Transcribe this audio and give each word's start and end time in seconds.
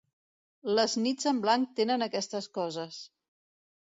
Les 0.77 0.95
nits 1.03 1.27
en 1.31 1.41
blanc 1.43 1.75
tenen 1.79 2.05
aquestes 2.05 2.47
coses. 2.59 2.99